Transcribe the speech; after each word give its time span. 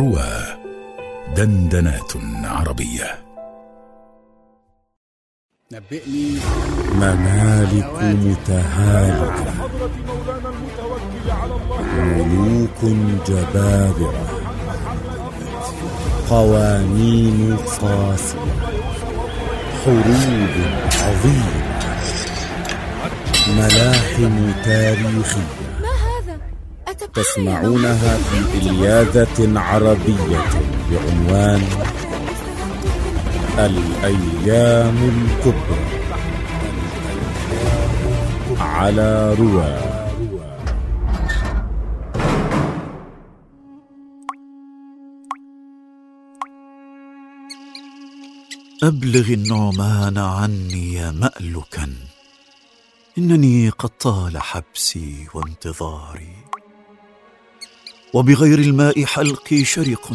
روى 0.00 0.56
دندنات 1.36 2.12
عربية. 2.44 3.18
نبئني. 5.72 6.40
ممالك 6.94 7.94
متهالكة. 8.02 9.52
ملوك 11.94 12.96
جبابرة. 13.28 14.26
قوانين 16.30 17.56
قاسية. 17.56 18.38
حروب 19.84 20.54
عظيمة. 21.02 21.80
ملاحم 23.48 24.52
تاريخية. 24.64 25.59
تسمعونها 27.14 28.16
في 28.16 28.58
إلياذة 28.58 29.60
عربية 29.60 30.40
بعنوان 30.90 31.62
الأيام 33.58 34.96
الكبرى. 34.96 35.80
على 38.58 39.34
رواه 39.34 39.90
أبلغ 48.82 49.26
النعمان 49.32 50.18
عني 50.18 51.12
مألكا. 51.12 51.94
إنني 53.18 53.68
قد 53.68 53.88
طال 53.88 54.38
حبسي 54.38 55.26
وانتظاري. 55.34 56.49
وبغير 58.14 58.58
الماء 58.58 59.04
حلقي 59.04 59.64
شرق 59.64 60.12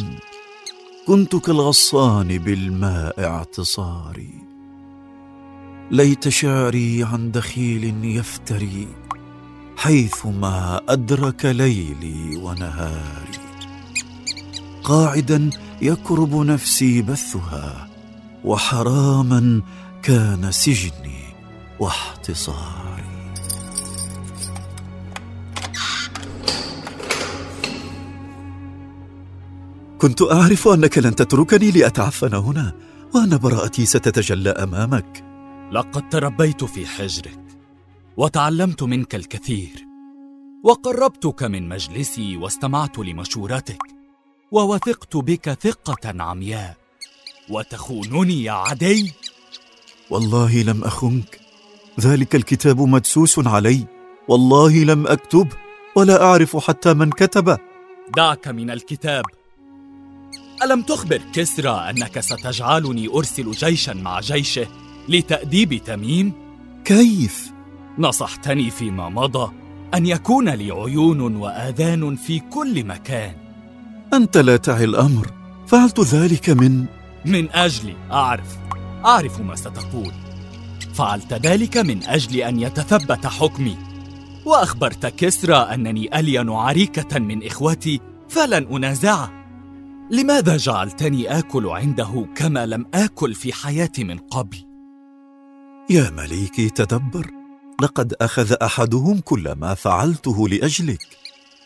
كنت 1.08 1.36
كالغصان 1.36 2.38
بالماء 2.38 3.23
اعتصاري. 3.23 4.30
ليت 5.92 6.30
شعري 6.30 7.03
عن 7.03 7.31
دخيل 7.31 8.05
يفتري 8.05 8.88
حيثما 9.78 10.81
أدرك 10.89 11.45
ليلي 11.45 12.36
ونهاري. 12.36 13.39
قاعدا 14.83 15.50
يكرب 15.81 16.36
نفسي 16.36 17.02
بثها 17.02 17.88
وحراما 18.44 19.61
كان 20.03 20.52
سجني 20.52 21.23
واحتصاري. 21.80 22.84
كنت 30.06 30.22
أعرف 30.22 30.67
أنك 30.67 30.98
لن 30.98 31.16
تتركني 31.16 31.72
لأتعفن 31.72 32.34
هنا 32.34 32.73
وأن 33.16 33.38
براءتي 33.38 33.86
ستتجلى 33.86 34.50
أمامك. 34.50 35.23
لقد 35.72 36.09
تربيت 36.09 36.64
في 36.64 36.86
حجرك 36.86 37.39
وتعلمت 38.17 38.83
منك 38.83 39.16
الكثير 39.16 39.86
وقربتك 40.64 41.44
من 41.44 41.70
مجلسي 41.70 42.38
واستمعت 42.38 43.00
لمشورتك 43.00 43.78
ووثقت 44.52 45.17
بك 45.17 45.50
ثقة 45.50 46.23
عمياء 46.23 46.78
وتخونني 47.50 48.44
يا 48.44 48.52
عدي. 48.52 49.14
والله 50.09 50.61
لم 50.61 50.83
أخنك. 50.83 51.39
ذلك 52.00 52.36
الكتاب 52.36 52.81
مدسوس 52.81 53.48
علي. 53.48 53.86
والله 54.28 54.83
لم 54.83 55.08
أكتب 55.08 55.48
ولا 55.95 56.23
أعرف 56.23 56.58
حتى 56.58 56.94
من 56.94 57.09
كتبه. 57.09 57.58
دعك 58.16 58.48
من 58.48 58.72
الكتاب. 58.72 59.26
ألم 60.64 60.81
تخبر 60.81 61.22
كسرى 61.34 61.89
أنك 61.89 62.20
ستجعلني 62.20 63.08
أرسل 63.08 63.52
جيشا 63.52 63.94
مع 63.94 64.20
جيشه 64.20 64.67
لتأديب 65.09 65.84
تميم؟ 65.84 66.34
كيف؟ 66.86 67.52
نصحتني 67.98 68.70
فيما 68.70 69.10
مضى 69.10 69.52
أن 69.93 70.05
يكون 70.05 70.49
لي 70.49 70.71
عيون 70.71 71.36
وآذان 71.36 72.16
في 72.16 72.39
كل 72.39 72.83
مكان. 72.83 73.36
أنت 74.14 74.38
لا 74.38 74.58
تعي 74.58 74.83
الأمر 74.83 75.32
فعلت 75.67 75.99
ذلك 75.99 76.49
من؟ 76.49 76.86
من 77.26 77.49
اجلي 77.52 77.95
أعرف 78.11 78.58
أعرف 79.05 79.39
ما 79.39 79.55
ستقول. 79.55 80.11
فعلت 80.93 81.33
ذلك 81.33 81.77
من 81.77 82.04
أجل 82.04 82.37
أن 82.37 82.60
يتثبت 82.60 83.26
حكمي. 83.27 83.77
وأخبرت 84.45 85.05
كسرى 85.05 85.55
أنني 85.55 86.20
ألين 86.20 86.49
عريكة 86.49 87.20
من 87.20 87.45
إخوتي 87.45 88.02
فلن 88.30 88.67
أنازعه. 88.76 89.35
لماذا 90.11 90.58
جعلتني 90.58 91.39
آكل 91.39 91.67
عنده 91.67 92.27
كما 92.36 92.66
لم 92.66 92.86
آكل 92.93 93.33
في 93.33 93.54
حياتي 93.54 94.04
من 94.04 94.17
قبل؟ 94.17 94.58
يا 95.89 96.10
مليكي 96.10 96.70
تدبر. 96.70 97.32
لقد 97.82 98.14
أخذ 98.21 98.54
أحدهم 98.54 99.20
كل 99.20 99.52
ما 99.52 99.73
فعلته 99.73 100.49
لأجلك 100.49 101.08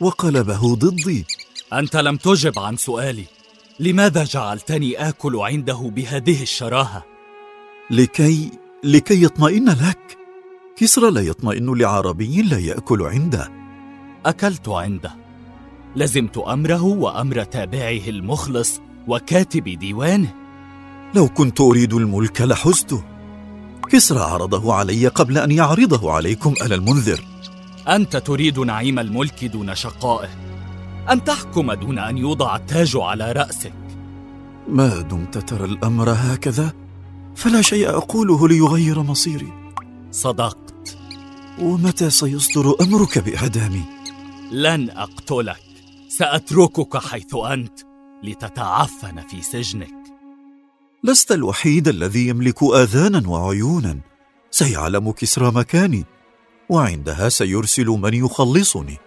وقلبه 0.01 0.75
ضدي. 0.75 1.25
أنت 1.73 1.95
لم 1.95 2.17
تجب 2.17 2.59
عن 2.59 2.77
سؤالي. 2.77 3.25
لماذا 3.79 4.23
جعلتني 4.23 5.09
آكل 5.09 5.35
عنده 5.35 5.91
بهذه 5.95 6.41
الشراهة؟ 6.41 7.03
لكي 7.91 8.51
لكي 8.83 9.23
يطمئن 9.23 9.69
لك. 9.69 10.17
كسرى 10.75 11.11
لا 11.11 11.21
يطمئن 11.21 11.77
لعربي 11.77 12.41
لا 12.41 12.59
يأكل 12.59 13.01
عنده. 13.01 13.51
أكلت 14.25 14.69
عنده. 14.69 15.28
لزمت 15.95 16.37
أمره 16.37 16.83
وأمر 16.83 17.43
تابعه 17.43 18.07
المخلص 18.07 18.81
وكاتب 19.07 19.63
ديوانه. 19.63 20.33
لو 21.15 21.27
كنت 21.27 21.61
أريد 21.61 21.93
الملك 21.93 22.41
لحزته 22.41 23.03
كسرى 23.89 24.19
عرضه 24.19 24.73
علي 24.73 25.07
قبل 25.07 25.37
أن 25.37 25.51
يعرضه 25.51 26.11
عليكم 26.11 26.53
الا 26.61 26.75
المنذر. 26.75 27.23
أنت 27.87 28.17
تريد 28.17 28.59
نعيم 28.59 28.99
الملك 28.99 29.45
دون 29.45 29.75
شقائه. 29.75 30.29
أن 31.11 31.23
تحكم 31.23 31.73
دون 31.73 31.99
أن 31.99 32.17
يوضع 32.17 32.55
التاج 32.55 32.91
على 32.95 33.31
رأسك. 33.31 33.73
ما 34.67 35.01
دمت 35.01 35.37
ترى 35.37 35.65
الأمر 35.65 36.09
هكذا؟ 36.09 36.73
فلا 37.35 37.61
شيء 37.61 37.89
أقوله 37.89 38.47
ليغير 38.47 39.03
مصيري. 39.03 39.53
صدقت. 40.11 40.97
ومتى 41.61 42.09
سيصدر 42.09 42.75
أمرك 42.81 43.19
باعدامي 43.19 43.83
لن 44.51 44.89
أقتلك. 44.89 45.68
سأتركك 46.09 46.97
حيث 46.97 47.35
أنت 47.35 47.79
لتتعفن 48.23 49.27
في 49.27 49.41
سجنك. 49.41 49.93
لست 51.03 51.31
الوحيد 51.31 51.87
الذي 51.87 52.27
يملك 52.27 52.63
آذانا 52.63 53.29
وعيونا. 53.29 53.99
سيعلم 54.51 55.11
كسرى 55.11 55.51
مكاني 55.51 56.05
وعندها 56.69 57.29
سيرسل 57.29 57.85
من 57.85 58.13
يخلصني. 58.13 58.97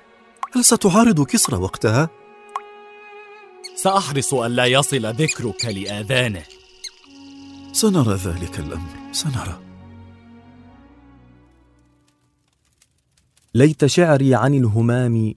هل 0.53 0.65
ستعارض 0.65 1.27
كسرى 1.27 1.57
وقتها؟ 1.57 2.11
سأحرص 3.77 4.35
الا 4.35 4.67
يصل 4.67 5.07
ذكرك 5.07 5.65
لآذانه. 5.65 6.43
سنرى 7.73 8.15
ذلك 8.15 8.59
الأمر 8.59 9.13
سنرى. 9.13 9.61
ليت 13.55 13.87
شعري 13.87 14.35
عن 14.35 14.55
الهمام 14.55 15.35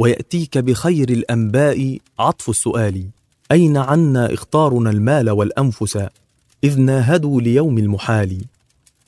ويأتيك 0.00 0.58
بخير 0.58 1.08
الأنباء. 1.08 1.98
عطف 2.18 2.50
السؤال 2.50 3.06
أين 3.52 3.76
عنا 3.76 4.34
اختارنا 4.34 4.90
المال 4.90 5.30
والأنفس؟ 5.30 5.96
إذ 6.64 6.80
ناهدوا 6.80 7.40
ليوم 7.40 7.78
المحال. 7.78 8.44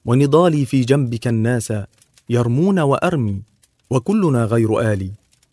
ونضالي 0.05 0.65
في 0.65 0.81
جنبك 0.81 1.29
الناس 1.29 1.73
يرمون 2.29 2.79
وأرمي 2.79 3.43
وكلنا 3.91 4.45
غير 4.45 4.93
آلي. 4.93 5.11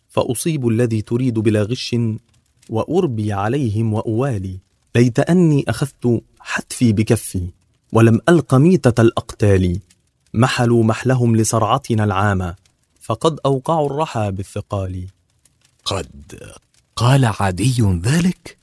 فأصيب 0.08 0.68
الذي 0.68 1.02
تريد 1.02 1.38
بلا 1.38 1.62
غش 1.62 1.96
وأربي 2.68 3.32
عليهم 3.32 3.94
وأوالي. 3.94 4.58
ليت 4.96 5.18
أني 5.18 5.64
أخذت 5.68 6.22
حتفي 6.40 6.92
بكفي 6.92 7.46
ولم 7.92 8.20
ألق 8.28 8.54
ميتة 8.54 9.00
الأقتال. 9.00 9.80
محلوا 10.34 10.84
محلهم 10.84 11.36
لصرعتنا 11.36 12.04
العامة 12.04 12.54
فقد 13.00 13.40
أوقعوا 13.46 13.86
الرحى 13.86 14.30
بالثقال. 14.30 15.06
قد 15.84 16.40
قال 16.96 17.24
عدي 17.24 18.00
ذلك؟ 18.02 18.58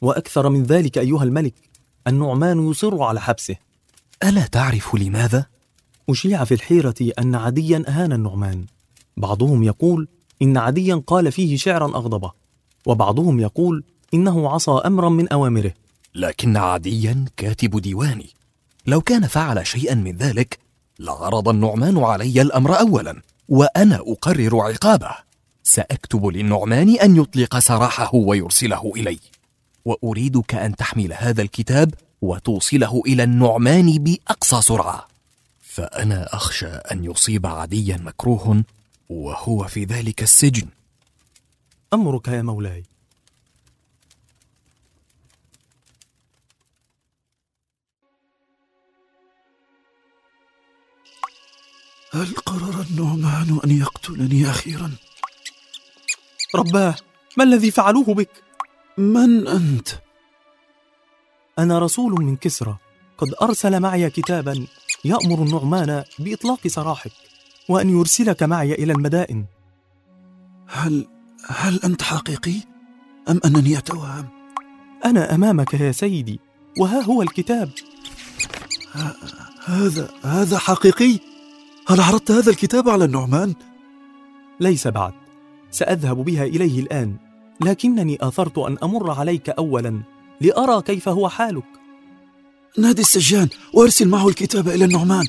وأكثر 0.00 0.48
من 0.48 0.62
ذلك 0.62 0.98
أيها 0.98 1.22
الملك 1.24 1.54
النعمان 2.06 2.70
يصر 2.70 3.02
على 3.02 3.20
حبسه. 3.20 3.56
ألا 4.24 4.46
تعرف 4.46 4.94
لماذا؟ 4.94 5.46
أشيع 6.10 6.44
في 6.44 6.54
الحيرة 6.54 6.94
أن 7.18 7.34
عديا 7.34 7.84
أهان 7.88 8.12
النعمان. 8.12 8.64
بعضهم 9.16 9.62
يقول 9.62 10.08
إن 10.42 10.56
عديا 10.56 11.02
قال 11.06 11.32
فيه 11.32 11.56
شعرا 11.56 11.86
أغضبه 11.86 12.32
وبعضهم 12.86 13.40
يقول 13.40 13.84
إنه 14.14 14.48
عصى 14.48 14.70
امرا 14.70 15.08
من 15.08 15.28
أوامره. 15.28 15.72
لكن 16.14 16.56
عديا 16.56 17.24
كاتب 17.36 17.80
ديواني. 17.80 18.30
لو 18.86 19.00
كان 19.00 19.26
فعل 19.26 19.66
شيئا 19.66 19.94
من 19.94 20.16
ذلك 20.16 20.58
لعرض 20.98 21.48
النعمان 21.48 21.98
علي 21.98 22.42
الأمر 22.42 22.80
اولا 22.80 23.22
وأنا 23.48 23.96
أقرر 23.96 24.60
عقابه. 24.60 25.27
سأكتب 25.68 26.26
للنعمان 26.26 26.98
أن 26.98 27.16
يطلق 27.16 27.58
سراحه 27.58 28.14
ويرسله 28.14 28.92
إلي. 28.96 29.18
وأريدك 29.84 30.54
أن 30.54 30.76
تحمل 30.76 31.12
هذا 31.12 31.42
الكتاب 31.42 31.94
وتوصله 32.22 33.02
إلى 33.06 33.22
النعمان 33.22 33.98
بأقصى 33.98 34.62
سرعة. 34.62 35.08
فأنا 35.60 36.34
أخشى 36.34 36.66
أن 36.66 37.04
يصيب 37.04 37.46
عديا 37.46 37.96
مكروه 37.96 38.64
وهو 39.08 39.64
في 39.64 39.84
ذلك 39.84 40.22
السجن. 40.22 40.68
أمرك 41.92 42.28
يا 42.28 42.42
مولاي. 42.42 42.84
هل 52.12 52.34
قرر 52.34 52.80
النعمان 52.90 53.60
أن 53.64 53.70
يقتلني 53.70 54.50
أخيرا؟ 54.50 55.07
رباه 56.54 56.94
ما 57.36 57.44
الذي 57.44 57.70
فعلوه 57.70 58.04
بك 58.04 58.30
من 58.98 59.48
أنت؟ 59.48 59.88
أنا 61.58 61.78
رسول 61.78 62.24
من 62.24 62.36
كسرى 62.36 62.76
قد 63.18 63.34
أرسل 63.42 63.80
معي 63.80 64.10
كتابا 64.10 64.66
يأمر 65.04 65.42
النعمان 65.42 66.04
بإطلاق 66.18 66.66
سراحك 66.66 67.12
وأن 67.68 67.90
يرسلك 67.90 68.42
معي 68.42 68.72
إلى 68.72 68.92
المدائن 68.92 69.44
هل 70.68 71.06
هل 71.46 71.80
أنت 71.84 72.02
حقيقي؟ 72.02 72.60
أم 73.28 73.40
أنني 73.44 73.78
أتوهم؟ 73.78 74.28
أنا 75.04 75.34
أمامك 75.34 75.74
يا 75.74 75.92
سيدي 75.92 76.40
وها 76.78 77.00
هو 77.00 77.22
الكتاب 77.22 77.70
هذا 79.64 80.08
هذا 80.22 80.58
حقيقي؟ 80.58 81.18
هل 81.88 82.00
عرضت 82.00 82.30
هذا 82.30 82.50
الكتاب 82.50 82.88
على 82.88 83.04
النعمان؟ 83.04 83.54
ليس 84.60 84.88
بعد 84.88 85.12
سأذهب 85.70 86.16
بها 86.16 86.44
إليه 86.44 86.80
الآن. 86.80 87.16
لكنني 87.60 88.18
أثرت 88.20 88.58
أن 88.58 88.76
أمر 88.82 89.10
عليك 89.10 89.48
اولا 89.50 90.02
لأرى 90.40 90.82
كيف 90.82 91.08
هو 91.08 91.28
حالك. 91.28 91.64
نادي 92.78 93.00
السجان 93.02 93.48
وأرسل 93.74 94.08
معه 94.08 94.28
الكتاب 94.28 94.68
إلى 94.68 94.84
النعمان. 94.84 95.26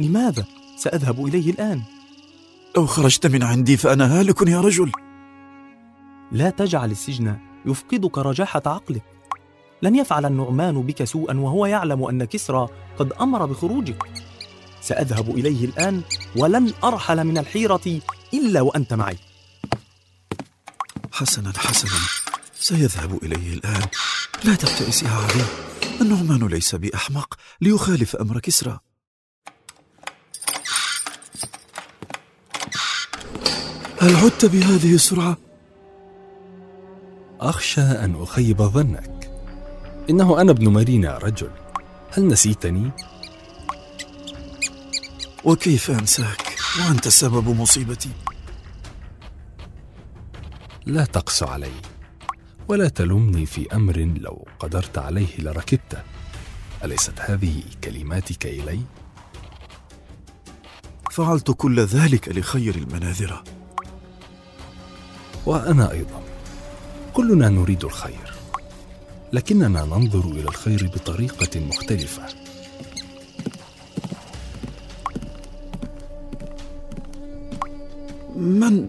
لماذا؟ 0.00 0.44
سأذهب 0.76 1.26
إليه 1.26 1.50
الآن. 1.50 1.82
لو 2.76 2.86
خرجت 2.86 3.26
من 3.26 3.42
عندي 3.42 3.76
فأنا 3.76 4.20
هالك 4.20 4.48
يا 4.48 4.60
رجل. 4.60 4.92
لا 6.32 6.50
تجعل 6.50 6.90
السجن 6.90 7.36
يفقدك 7.66 8.18
رجاحة 8.18 8.62
عقلك. 8.66 9.02
لن 9.82 9.96
يفعل 9.96 10.26
النعمان 10.26 10.82
بك 10.82 11.04
سوءا 11.04 11.40
وهو 11.40 11.66
يعلم 11.66 12.04
أن 12.04 12.24
كسرى 12.24 12.68
قد 12.98 13.12
أمر 13.12 13.46
بخروجك. 13.46 14.02
سأذهب 14.80 15.30
إليه 15.30 15.64
الآن 15.64 16.00
ولن 16.36 16.72
أرحل 16.84 17.24
من 17.24 17.38
الحيرة 17.38 18.00
إلا 18.34 18.60
وأنت 18.60 18.94
معي. 18.94 19.16
حسنا 21.18 21.52
حسنا. 21.56 22.00
سيذهب 22.60 23.24
إليه 23.24 23.52
الآن. 23.54 23.82
لا 24.44 24.54
تبتئس 24.54 25.02
يا 25.02 25.10
علي 25.10 25.44
النعمان 26.00 26.48
ليس 26.48 26.74
بأحمق 26.74 27.34
ليخالف 27.60 28.16
أمر 28.16 28.40
كسرى. 28.40 28.78
هل 34.00 34.16
عدت 34.16 34.44
بهذه 34.44 34.94
السرعة؟ 34.94 35.36
أخشى 37.40 37.80
أن 37.80 38.22
أخيب 38.22 38.62
ظنك. 38.62 39.30
إنه 40.10 40.40
أنا 40.40 40.50
ابن 40.50 40.68
مارينا 40.68 41.12
يا 41.12 41.18
رجل. 41.18 41.50
هل 42.10 42.28
نسيتني؟ 42.28 42.90
وكيف 45.44 45.90
أنساك؟ 45.90 46.56
وأنت 46.78 47.08
سبب 47.08 47.48
مصيبتي. 47.48 48.10
لا 50.88 51.04
تقس 51.04 51.42
علي 51.42 51.72
ولا 52.68 52.88
تلمني 52.88 53.46
في 53.46 53.74
أمر 53.74 53.98
لو 53.98 54.46
قدرت 54.58 54.98
عليه 54.98 55.38
لركبته 55.38 55.98
أليست 56.84 57.12
هذه 57.20 57.62
كلماتك 57.84 58.46
إلي؟ 58.46 58.80
فعلت 61.10 61.50
كل 61.50 61.80
ذلك 61.80 62.28
لخير 62.28 62.74
المناذرة. 62.74 63.44
وأنا 65.46 65.90
أيضا. 65.90 66.22
كلنا 67.12 67.48
نريد 67.48 67.84
الخير 67.84 68.34
لكننا 69.32 69.84
ننظر 69.84 70.30
إلى 70.30 70.48
الخير 70.48 70.90
بطريقة 70.94 71.60
مختلفة. 71.60 72.22
من 78.38 78.88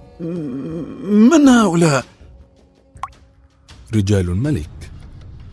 من 1.31 1.47
هؤلاء؟ 1.47 2.05
رجال 3.95 4.29
الملك 4.29 4.91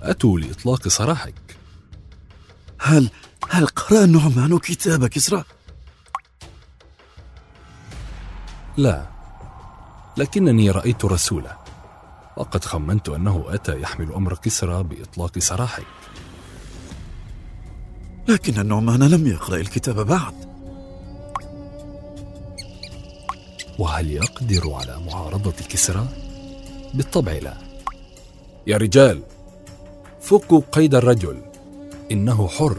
أتوا 0.02 0.38
لإطلاق 0.38 0.88
سراحك 0.88 1.34
هل 2.80 3.10
هل 3.50 3.66
قرأ 3.66 4.04
النعمان 4.04 4.58
كتاب 4.58 5.06
كسرى؟ 5.06 5.44
لا 8.76 9.06
لكنني 10.16 10.70
رأيت 10.70 11.04
رسوله 11.04 11.56
وقد 12.36 12.64
خمنت 12.64 13.08
أنه 13.08 13.44
أتى 13.48 13.80
يحمل 13.80 14.12
أمر 14.12 14.34
كسرى 14.34 14.82
بإطلاق 14.82 15.38
سراحك 15.38 15.86
لكن 18.28 18.60
النعمان 18.60 19.02
لم 19.02 19.26
يقرأ 19.26 19.56
الكتاب 19.56 20.06
بعد 20.06 20.55
وهل 23.78 24.10
يقدر 24.10 24.72
على 24.72 25.00
معارضة 25.06 25.52
كسرى؟ 25.68 26.08
بالطبع 26.94 27.32
لا. 27.32 27.56
يا 28.66 28.76
رجال 28.76 29.22
فكوا 30.20 30.60
قيد 30.72 30.94
الرجل 30.94 31.42
إنه 32.12 32.48
حر. 32.48 32.78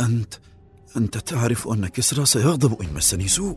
أنت 0.00 0.34
أنت 0.96 1.18
تعرف 1.18 1.68
أن 1.68 1.86
كسرى 1.86 2.26
سيغضب 2.26 2.82
إن 2.82 2.94
مسني 2.94 3.28
سوء. 3.28 3.56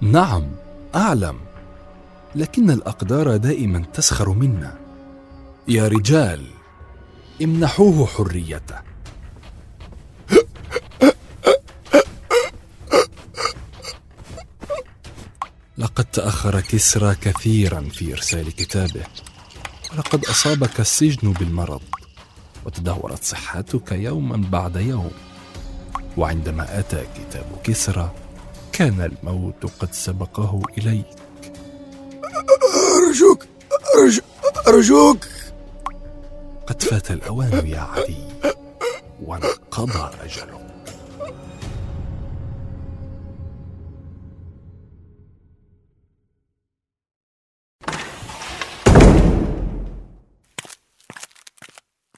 نعم 0.00 0.50
أعلم. 0.94 1.40
لكن 2.34 2.70
الأقدار 2.70 3.36
دائما 3.36 3.84
تسخر 3.92 4.28
منا. 4.28 4.78
يا 5.68 5.88
رجال 5.88 6.46
امنحوه 7.42 8.06
حريته 8.06 8.90
لقد 15.78 16.04
تأخر 16.40 16.60
كسرى 16.60 17.14
كثيرا 17.14 17.88
في 17.92 18.12
إرسال 18.12 18.56
كتابه. 18.56 19.02
ولقد 19.92 20.24
أصابك 20.24 20.80
السجن 20.80 21.32
بالمرض 21.32 21.82
وتدهورت 22.66 23.24
صحتك 23.24 23.92
يوما 23.92 24.36
بعد 24.36 24.76
يوم. 24.76 25.10
وعندما 26.16 26.78
أتى 26.78 27.06
كتاب 27.16 27.44
كسرى 27.64 28.10
كان 28.72 29.00
الموت 29.00 29.72
قد 29.80 29.92
سبقه 29.92 30.62
إليك. 30.78 31.06
أرجوك 33.08 33.44
أرجو 33.96 34.22
أرجوك! 34.68 35.26
قد 36.66 36.82
فات 36.82 37.10
الأوان 37.10 37.66
يا 37.66 37.80
عدي 37.80 38.24
وانقضى 39.22 40.10
أجلك. 40.24 40.69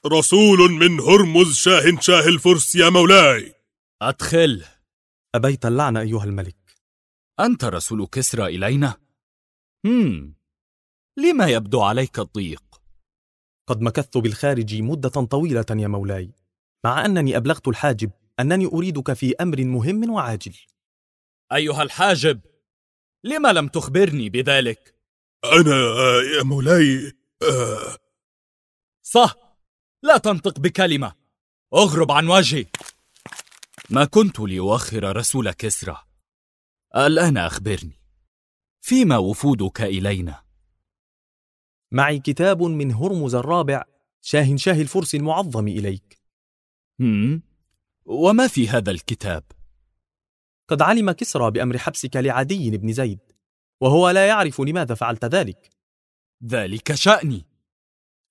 رسول 0.05 0.71
من 0.71 0.99
هرمز 0.99 1.55
شاه 1.55 1.99
شاه 1.99 2.27
الفرس 2.27 2.75
يا 2.75 2.89
مولاي. 2.89 3.53
أدخل. 4.01 4.63
أبيت 5.35 5.65
اللعن 5.65 5.97
أيها 5.97 6.23
الملك. 6.23 6.57
أنت 7.39 7.65
رسول 7.65 8.07
كسرى 8.07 8.45
إلينا؟ 8.45 8.97
هم. 9.85 10.35
لما 11.17 11.47
يبدو 11.47 11.81
عليك 11.81 12.19
الضيق؟ 12.19 12.63
قد 13.67 13.81
مكثت 13.81 14.17
بالخارج 14.17 14.81
مدة 14.81 15.09
طويلة 15.09 15.65
يا 15.71 15.87
مولاي 15.87 16.31
مع 16.85 17.05
أنني 17.05 17.37
أبلغت 17.37 17.67
الحاجب 17.67 18.11
أنني 18.39 18.65
أريدك 18.65 19.13
في 19.13 19.35
أمر 19.41 19.63
مهم 19.63 20.09
وعاجل. 20.09 20.53
أيها 21.53 21.83
الحاجب 21.83 22.41
لما 23.23 23.53
لم 23.53 23.67
تخبرني 23.67 24.29
بذلك؟ 24.29 24.95
أنا 25.45 25.75
يا 26.37 26.43
مولاي 26.43 27.11
آه، 27.41 27.97
صح 29.05 29.52
لا 30.03 30.17
تنطق 30.17 30.59
بكلمة. 30.59 31.15
اغرب 31.73 32.11
عن 32.11 32.27
وجهي. 32.27 32.65
ما 33.89 34.05
كنت 34.05 34.39
لأؤخر 34.39 35.15
رسول 35.15 35.51
كسرى. 35.51 36.03
الآن 36.95 37.37
أخبرني. 37.37 37.99
فيما 38.81 39.17
وفودك 39.17 39.81
إلينا؟ 39.81 40.43
معي 41.91 42.19
كتاب 42.19 42.61
من 42.61 42.91
هرمز 42.91 43.35
الرابع 43.35 43.83
شاه 44.21 44.55
شاه 44.55 44.81
الفرس 44.81 45.15
المعظم 45.15 45.67
إليك. 45.67 46.19
هم؟ 46.99 47.41
وما 48.05 48.47
في 48.47 48.69
هذا 48.69 48.91
الكتاب؟ 48.91 49.43
قد 50.67 50.81
علم 50.81 51.11
كسرى 51.11 51.51
بأمر 51.51 51.77
حبسك 51.77 52.15
لعدي 52.15 52.77
بن 52.77 52.93
زيد 52.93 53.19
وهو 53.81 54.09
لا 54.09 54.27
يعرف 54.27 54.61
لماذا 54.61 54.95
فعلت 54.95 55.25
ذلك. 55.25 55.69
ذلك 56.43 56.93
شأني. 56.93 57.52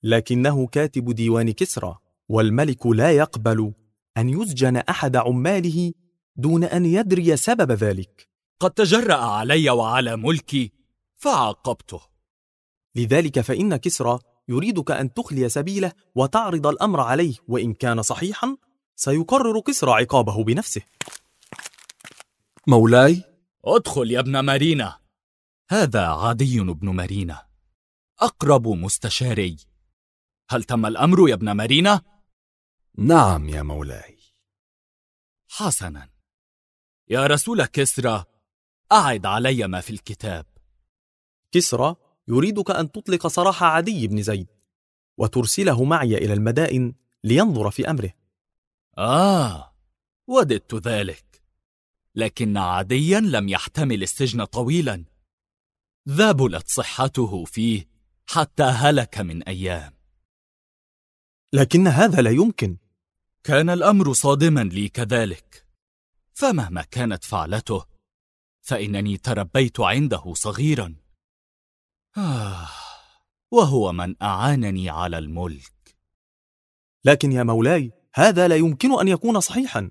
لكنه 0.02 0.66
كاتب 0.66 1.11
ديوان 1.14 1.50
كسرى 1.50 1.99
والملك 2.28 2.87
لا 2.87 3.12
يقبل 3.12 3.73
أن 4.16 4.28
يسجن 4.28 4.76
أحد 4.76 5.16
عماله 5.16 5.92
دون 6.37 6.64
أن 6.64 6.87
يدري 6.87 7.37
سبب 7.37 7.73
ذلك. 7.73 8.28
قد 8.61 8.71
تجرأ 8.71 9.14
علي 9.14 9.71
وعلى 9.71 10.16
ملكي 10.16 10.73
فعاقبته. 11.16 12.00
لذلك 12.97 13.40
فإن 13.40 13.76
كسرى 13.76 14.18
يريدك 14.49 14.90
أن 14.90 15.12
تخلي 15.14 15.49
سبيله 15.49 15.92
وتعرض 16.14 16.66
الأمر 16.66 17.00
عليه 17.00 17.35
وإن 17.49 17.75
كان 17.75 18.02
صحيحا 18.02 18.56
سيقرر 18.97 19.61
كسرى 19.61 19.92
عقابه 19.92 20.44
بنفسه. 20.44 20.82
مولاي؟ 22.66 23.23
ادخل 23.64 24.11
يا 24.11 24.21
ابن 24.21 24.38
مارينا. 24.38 24.99
هذا 25.71 26.06
عدي 26.06 26.61
بن 26.61 26.88
مارينا. 26.88 27.42
أقرب 28.21 28.68
مستشاري. 28.68 29.71
هل 30.52 30.64
تم 30.64 30.87
الأمر 30.87 31.28
يا 31.28 31.35
ابن 31.35 31.50
مارينا؟ 31.50 32.02
نعم 32.99 33.49
يا 33.49 33.62
مولاي. 33.62 34.18
حسنا. 35.49 36.09
يا 37.09 37.26
رسول 37.26 37.64
كسرى 37.64 38.25
أعد 38.92 39.26
علي 39.26 39.66
ما 39.66 39.80
في 39.80 39.90
الكتاب. 39.90 40.47
كسرى 41.52 41.97
يريدك 42.28 42.71
أن 42.71 42.92
تطلق 42.92 43.26
سراح 43.26 43.62
عدي 43.62 44.09
بن 44.09 44.23
زيد 44.23 44.47
وترسله 45.18 45.85
معي 45.85 46.16
إلى 46.16 46.32
المدائن 46.32 46.94
لينظر 47.25 47.71
في 47.71 47.90
أمره. 47.90 48.12
آه 48.99 49.75
وددت 50.26 50.75
ذلك. 50.75 51.42
لكن 52.14 52.56
عاديا 52.56 53.21
لم 53.21 53.49
يحتمل 53.49 54.02
السجن 54.02 54.44
طويلا. 54.44 55.04
ذابلت 56.09 56.68
صحته 56.68 57.44
فيه 57.44 57.88
حتى 58.26 58.62
هلك 58.62 59.18
من 59.18 59.42
أيام. 59.42 60.01
لكن 61.52 61.87
هذا 61.87 62.23
لا 62.23 62.30
يمكن. 62.30 62.76
كان 63.44 63.71
الأمر 63.71 64.12
صادما 64.12 64.61
لي 64.61 64.88
كذلك. 64.88 65.66
فمهما 66.35 66.82
كانت 66.82 67.25
فعلته 67.25 67.85
فإنني 68.61 69.16
تربيت 69.16 69.80
عنده 69.80 70.32
صغيرا. 70.35 70.94
آه 72.16 72.68
وهو 73.50 73.92
من 73.92 74.23
أعانني 74.23 74.90
على 74.90 75.18
الملك. 75.18 75.97
لكن 77.04 77.32
يا 77.32 77.42
مولاي 77.42 77.92
هذا 78.14 78.49
لا 78.49 78.56
يمكن 78.56 79.00
أن 79.00 79.09
يكون 79.09 79.40
صحيحا. 79.40 79.90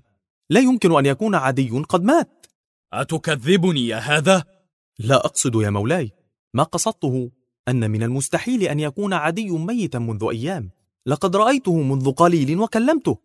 لا 0.50 0.60
يمكن 0.60 0.98
أن 0.98 1.06
يكون 1.06 1.34
عدي 1.34 1.70
قد 1.70 2.02
مات. 2.02 2.46
أتكذبني 2.92 3.86
يا 3.86 3.96
هذا؟ 3.96 4.44
لا 4.98 5.16
أقصد 5.16 5.54
يا 5.54 5.70
مولاي. 5.70 6.12
ما 6.54 6.62
قصدته 6.62 7.30
أن 7.68 7.90
من 7.90 8.02
المستحيل 8.02 8.62
أن 8.62 8.80
يكون 8.80 9.12
عدي 9.12 9.50
ميتا 9.50 9.98
منذ 9.98 10.28
أيام. 10.30 10.70
لقد 11.06 11.36
رأيته 11.36 11.82
منذ 11.82 12.12
قليل 12.12 12.58
وكلمته. 12.58 13.18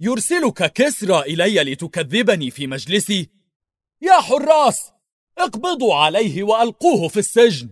يرسلك 0.00 0.72
كسرى 0.72 1.20
إلي 1.20 1.72
لتكذبني 1.72 2.50
في 2.50 2.66
مجلسي. 2.66 3.30
يا 4.02 4.20
حراس 4.20 4.92
اقبضوا 5.38 5.94
عليه 5.94 6.42
وألقوه 6.42 7.08
في 7.08 7.18
السجن. 7.18 7.68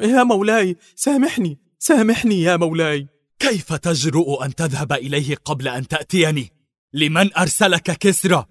يا 0.00 0.22
مولاي 0.22 0.76
سامحني 0.96 1.58
سامحني 1.78 2.42
يا 2.42 2.56
مولاي. 2.56 3.06
كيف 3.38 3.72
تجرؤ 3.72 4.44
أن 4.44 4.54
تذهب 4.54 4.92
إليه 4.92 5.36
قبل 5.44 5.68
أن 5.68 5.88
تأتيني؟ 5.88 6.52
لمن 6.92 7.34
أرسلك 7.34 7.98
كسرى؟ 7.98 8.46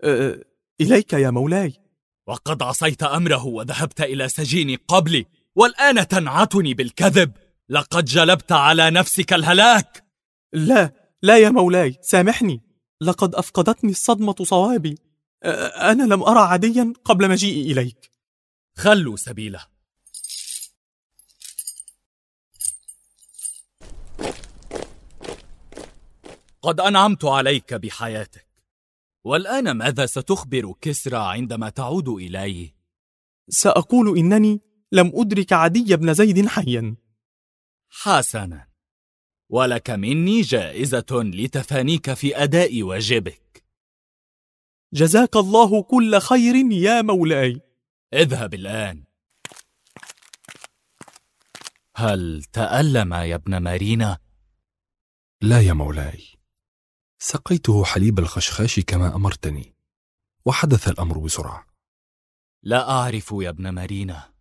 أه 0.00 0.44
إليك 0.80 1.12
يا 1.12 1.30
مولاي. 1.30 1.81
وقد 2.26 2.62
عصيت 2.62 3.02
أمره 3.02 3.46
وذهبت 3.46 4.00
إلى 4.00 4.28
سجيني 4.28 4.78
قبلي 4.88 5.26
والآن 5.54 6.08
تنعتني 6.08 6.74
بالكذب. 6.74 7.32
لقد 7.68 8.04
جلبت 8.04 8.52
على 8.52 8.90
نفسك 8.90 9.32
الهلاك. 9.32 10.04
لا 10.52 10.92
لا 11.22 11.38
يا 11.38 11.50
مولاي 11.50 11.98
سامحني. 12.02 12.60
لقد 13.00 13.34
أفقدتني 13.34 13.90
الصدمة 13.90 14.34
صوابي. 14.42 14.98
أنا 15.44 16.02
لم 16.02 16.22
أرى 16.22 16.40
عديا 16.40 16.92
قبل 17.04 17.30
مجيئي 17.30 17.72
إليك. 17.72 18.10
خلوا 18.76 19.16
سبيله. 19.16 19.66
قد 26.62 26.80
أنعمت 26.80 27.24
عليك 27.24 27.74
بحياتك. 27.74 28.51
والآن 29.24 29.70
ماذا 29.70 30.06
ستخبر 30.06 30.74
كسرى 30.80 31.16
عندما 31.16 31.68
تعود 31.68 32.08
إليه؟ 32.08 32.74
سأقول 33.48 34.18
إنني 34.18 34.60
لم 34.92 35.12
أدرك 35.14 35.52
عدي 35.52 35.96
بن 35.96 36.14
زيد 36.14 36.46
حيا. 36.46 36.96
حسنا. 37.90 38.68
ولك 39.50 39.90
مني 39.90 40.40
جائزة 40.40 41.06
لتفانيك 41.34 42.12
في 42.12 42.42
أداء 42.42 42.82
واجبك. 42.82 43.64
جزاك 44.94 45.36
الله 45.36 45.82
كل 45.82 46.18
خير 46.18 46.54
يا 46.72 47.02
مولاي. 47.02 47.60
اذهب 48.14 48.54
الآن. 48.54 49.04
هل 51.96 52.44
تألم 52.52 53.14
يا 53.14 53.34
ابن 53.34 53.56
مارينا؟ 53.56 54.18
لا 55.42 55.60
يا 55.60 55.72
مولاي. 55.72 56.31
سقيته 57.24 57.84
حليب 57.84 58.18
الخشخاش 58.18 58.80
كما 58.80 59.14
أمرتني. 59.16 59.74
وحدث 60.44 60.88
الأمر 60.88 61.18
بسرعة. 61.18 61.66
لا 62.62 62.90
أعرف 62.90 63.34
يا 63.40 63.48
ابن 63.48 63.68
مارينا. 63.68 64.32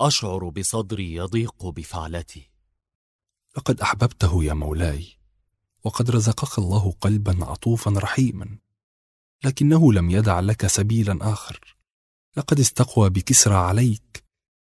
أشعر 0.00 0.48
بصدري 0.48 1.14
يضيق 1.14 1.66
بفعلتي. 1.66 2.50
لقد 3.56 3.80
أحببته 3.80 4.44
يا 4.44 4.54
مولاي 4.54 5.06
وقد 5.84 6.10
رزقك 6.10 6.58
الله 6.58 6.92
قلبا 7.00 7.44
عطوفا 7.44 7.90
رحيما. 7.96 8.58
لكنه 9.44 9.92
لم 9.92 10.10
يدع 10.10 10.40
لك 10.40 10.66
سبيلا 10.66 11.32
آخر. 11.32 11.76
لقد 12.36 12.60
استقوى 12.60 13.10
بكسرى 13.10 13.54
عليك 13.54 14.24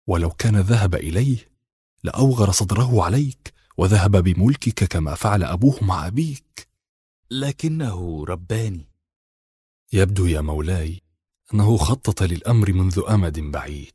ولو 0.06 0.30
كان 0.30 0.56
ذهب 0.56 0.94
إليه 0.94 1.52
لأوغر 2.04 2.50
صدره 2.50 3.04
عليك 3.04 3.54
وذهب 3.76 4.16
بملكك 4.16 4.84
كما 4.84 5.14
فعل 5.14 5.44
أبوه 5.44 5.84
مع 5.84 6.06
أبيك. 6.06 6.51
لكنه 7.32 8.24
رباني. 8.24 8.88
يبدو 9.92 10.26
يا 10.26 10.40
مولاي 10.40 11.02
أنه 11.54 11.76
خطط 11.76 12.22
للأمر 12.22 12.72
منذ 12.72 13.02
أمد 13.08 13.40
بعيد. 13.40 13.94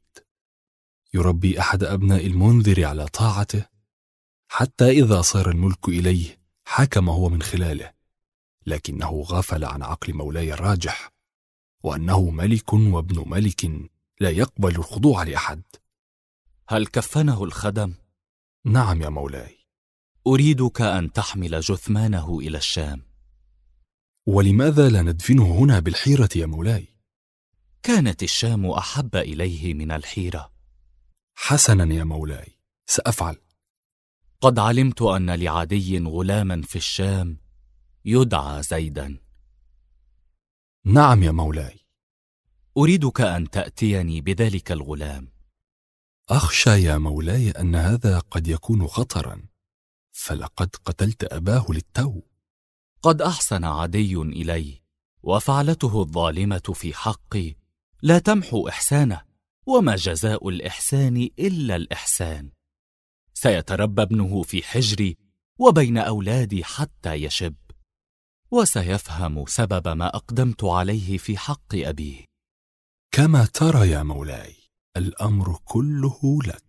يربي 1.13 1.59
أحد 1.59 1.83
أبناء 1.83 2.27
المنذر 2.27 2.85
على 2.85 3.05
طاعته 3.05 3.65
حتى 4.47 4.89
إذا 4.89 5.21
صار 5.21 5.49
الملك 5.49 5.87
إليه 5.87 6.39
حكم 6.65 7.09
هو 7.09 7.29
من 7.29 7.41
خلاله 7.41 7.93
لكنه 8.65 9.21
غفل 9.21 9.65
عن 9.65 9.83
عقل 9.83 10.13
مولاي 10.13 10.53
الراجح 10.53 11.11
وأنه 11.83 12.29
ملك 12.29 12.73
وابن 12.73 13.29
ملك 13.29 13.65
لا 14.19 14.29
يقبل 14.29 14.75
الخضوع 14.75 15.23
لأحد. 15.23 15.63
هل 16.69 16.87
كفنه 16.87 17.43
الخدم؟ 17.43 17.93
نعم 18.65 19.01
يا 19.01 19.09
مولاي. 19.09 19.57
أريدك 20.27 20.81
أن 20.81 21.11
تحمل 21.11 21.59
جثمانه 21.59 22.39
إلى 22.39 22.57
الشام. 22.57 23.06
ولماذا 24.29 24.89
لا 24.89 25.01
ندفنه 25.01 25.59
هنا 25.59 25.79
بالحيرة 25.79 26.29
يا 26.35 26.45
مولاي؟ 26.45 26.87
كانت 27.83 28.23
الشام 28.23 28.65
أحب 28.65 29.15
إليه 29.15 29.73
من 29.73 29.91
الحيرة. 29.91 30.53
حسنا 31.35 31.93
يا 31.93 32.03
مولاي 32.03 32.59
سأفعل. 32.85 33.37
قد 34.41 34.59
علمت 34.59 35.01
أن 35.01 35.29
لعدي 35.29 35.99
غلاما 35.99 36.61
في 36.61 36.75
الشام 36.75 37.37
يدعى 38.05 38.63
زيدا. 38.63 39.19
نعم 40.85 41.23
يا 41.23 41.31
مولاي. 41.31 41.79
أريدك 42.77 43.21
أن 43.21 43.49
تأتيني 43.49 44.21
بذلك 44.21 44.71
الغلام. 44.71 45.31
أخشى 46.29 46.83
يا 46.83 46.97
مولاي 46.97 47.51
أن 47.51 47.75
هذا 47.75 48.19
قد 48.19 48.47
يكون 48.47 48.87
خطرا 48.87 49.43
فلقد 50.11 50.75
قتلت 50.85 51.33
أباه 51.33 51.65
للتو. 51.69 52.21
قد 53.01 53.21
أحسن 53.21 53.63
عدي 53.63 54.15
إلي 54.15 54.81
وفعلته 55.23 56.01
الظالمة 56.01 56.73
في 56.73 56.93
حقي 56.93 57.55
لا 58.01 58.19
تمحو 58.19 58.67
إحسانه 58.67 59.21
وما 59.65 59.95
جزاء 59.95 60.49
الإحسان 60.49 61.29
إلا 61.39 61.75
الإحسان. 61.75 62.49
سيتربى 63.33 64.01
ابنه 64.01 64.41
في 64.41 64.63
حجري 64.63 65.17
وبين 65.59 65.97
أولادي 65.97 66.63
حتى 66.63 67.13
يشب. 67.13 67.55
وسيفهم 68.51 69.45
سبب 69.47 69.87
ما 69.87 70.07
أقدمت 70.07 70.63
عليه 70.63 71.17
في 71.17 71.37
حق 71.37 71.75
أبيه. 71.75 72.25
كما 73.11 73.45
ترى 73.45 73.89
يا 73.89 74.03
مولاي 74.03 74.55
الأمر 74.97 75.59
كله 75.65 76.39
لك. 76.45 76.63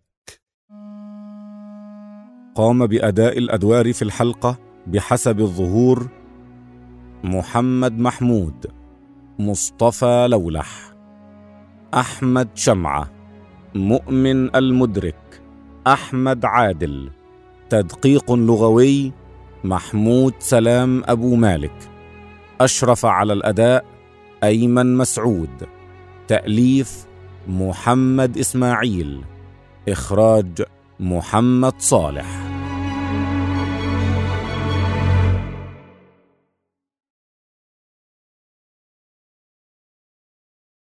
قام 2.54 2.86
بأداء 2.86 3.38
الأدوار 3.38 3.92
في 3.92 4.02
الحلقة 4.02 4.58
بحسب 4.86 5.40
الظهور 5.40 6.17
محمد 7.24 7.98
محمود 7.98 8.66
مصطفى 9.38 10.26
لولح 10.30 10.92
أحمد 11.94 12.48
شمعة 12.54 13.10
مؤمن 13.74 14.56
المدرك 14.56 15.42
أحمد 15.86 16.44
عادل 16.44 17.10
تدقيق 17.70 18.32
لغوي 18.32 19.12
محمود 19.64 20.34
سلام 20.38 21.02
أبو 21.06 21.34
مالك 21.36 21.90
أشرف 22.60 23.06
على 23.06 23.32
الأداء 23.32 23.84
أيمن 24.44 24.96
مسعود 24.96 25.66
تأليف 26.28 27.06
محمد 27.48 28.38
إسماعيل 28.38 29.20
إخراج 29.88 30.62
محمد 31.00 31.74
صالح. 31.78 32.47